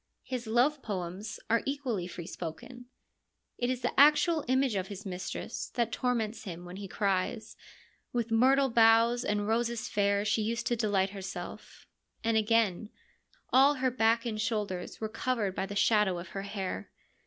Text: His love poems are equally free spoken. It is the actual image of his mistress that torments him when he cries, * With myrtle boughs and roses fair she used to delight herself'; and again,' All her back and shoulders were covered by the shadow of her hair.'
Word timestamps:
His 0.23 0.47
love 0.47 0.81
poems 0.81 1.39
are 1.47 1.61
equally 1.63 2.07
free 2.07 2.25
spoken. 2.25 2.87
It 3.59 3.69
is 3.69 3.81
the 3.81 3.93
actual 3.99 4.43
image 4.47 4.73
of 4.73 4.87
his 4.87 5.05
mistress 5.05 5.69
that 5.75 5.91
torments 5.91 6.45
him 6.45 6.65
when 6.65 6.77
he 6.77 6.87
cries, 6.87 7.55
* 7.83 8.11
With 8.11 8.31
myrtle 8.31 8.69
boughs 8.71 9.23
and 9.23 9.47
roses 9.47 9.87
fair 9.87 10.25
she 10.25 10.41
used 10.41 10.65
to 10.65 10.75
delight 10.75 11.11
herself'; 11.11 11.85
and 12.23 12.35
again,' 12.35 12.89
All 13.53 13.75
her 13.75 13.91
back 13.91 14.25
and 14.25 14.41
shoulders 14.41 14.99
were 14.99 15.07
covered 15.07 15.53
by 15.53 15.67
the 15.67 15.75
shadow 15.75 16.17
of 16.17 16.29
her 16.29 16.41
hair.' 16.41 16.89